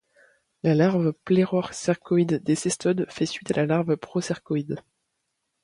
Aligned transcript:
La 0.63 0.73
larve 0.73 1.13
plérocercoïde 1.25 2.41
des 2.41 2.55
cestodes 2.55 3.05
fait 3.11 3.27
suite 3.27 3.51
à 3.51 3.57
la 3.57 3.67
larve 3.67 3.95
procercoïde. 3.97 4.79